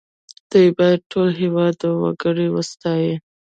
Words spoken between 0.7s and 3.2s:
باید ټول هېواد او وګړي وستايي